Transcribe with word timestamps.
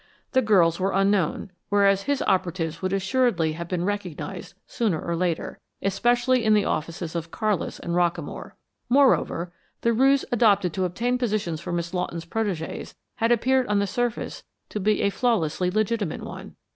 The 0.31 0.41
girls 0.41 0.79
were 0.79 0.93
unknown, 0.93 1.51
whereas 1.69 2.01
his 2.01 2.23
operatives 2.25 2.81
would 2.81 2.91
assuredly 2.91 3.51
have 3.51 3.67
been 3.67 3.85
recognized, 3.85 4.55
sooner 4.65 4.99
or 4.99 5.15
later, 5.15 5.59
especially 5.83 6.43
in 6.43 6.55
the 6.55 6.65
offices 6.65 7.13
of 7.15 7.29
Carlis 7.29 7.77
and 7.79 7.93
Rockamore. 7.93 8.53
Moreover, 8.89 9.53
the 9.81 9.93
ruse 9.93 10.25
adopted 10.31 10.73
to 10.73 10.85
obtain 10.85 11.19
positions 11.19 11.61
for 11.61 11.71
Miss 11.71 11.93
Lawton's 11.93 12.25
protégées 12.25 12.95
had 13.17 13.31
appeared 13.31 13.67
on 13.67 13.77
the 13.77 13.85
surface 13.85 14.41
to 14.69 14.79
be 14.79 15.03
a 15.03 15.11
flawlessly 15.11 15.69
legitimate 15.69 16.23
one. 16.23 16.55